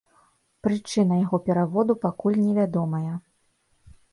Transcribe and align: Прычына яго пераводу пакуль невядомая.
Прычына 0.67 1.13
яго 1.25 1.39
пераводу 1.49 1.93
пакуль 2.07 2.41
невядомая. 2.47 3.13